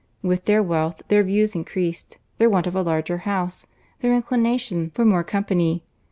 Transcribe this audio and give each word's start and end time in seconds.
With 0.23 0.45
their 0.45 0.63
wealth, 0.63 1.03
their 1.09 1.21
views 1.21 1.53
increased; 1.53 2.17
their 2.39 2.49
want 2.49 2.65
of 2.65 2.75
a 2.75 2.81
larger 2.81 3.19
house, 3.19 3.67
their 3.99 4.15
inclination 4.15 4.89
for 4.95 5.05
more 5.05 5.23
company. 5.23 5.83